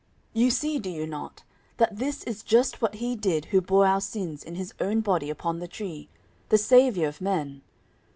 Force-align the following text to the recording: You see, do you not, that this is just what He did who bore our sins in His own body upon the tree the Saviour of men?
You 0.33 0.49
see, 0.49 0.79
do 0.79 0.89
you 0.89 1.05
not, 1.05 1.43
that 1.77 1.95
this 1.97 2.23
is 2.23 2.41
just 2.41 2.81
what 2.81 2.95
He 2.95 3.15
did 3.15 3.45
who 3.53 3.61
bore 3.61 3.85
our 3.85 4.01
sins 4.01 4.43
in 4.43 4.55
His 4.55 4.73
own 4.79 5.01
body 5.01 5.29
upon 5.29 5.59
the 5.59 5.67
tree 5.67 6.09
the 6.49 6.57
Saviour 6.57 7.07
of 7.07 7.21
men? 7.21 7.61